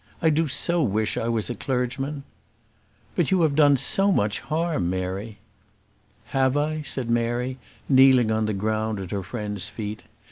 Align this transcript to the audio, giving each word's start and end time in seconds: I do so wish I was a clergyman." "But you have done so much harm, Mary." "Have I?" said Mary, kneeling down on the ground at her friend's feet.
I 0.19 0.31
do 0.31 0.47
so 0.47 0.81
wish 0.81 1.15
I 1.15 1.29
was 1.29 1.47
a 1.47 1.53
clergyman." 1.53 2.23
"But 3.15 3.29
you 3.29 3.43
have 3.43 3.55
done 3.55 3.77
so 3.77 4.11
much 4.11 4.39
harm, 4.39 4.89
Mary." 4.89 5.37
"Have 6.33 6.57
I?" 6.57 6.81
said 6.81 7.07
Mary, 7.07 7.59
kneeling 7.87 8.29
down 8.29 8.37
on 8.37 8.45
the 8.47 8.53
ground 8.53 8.99
at 8.99 9.11
her 9.11 9.21
friend's 9.21 9.69
feet. 9.69 10.01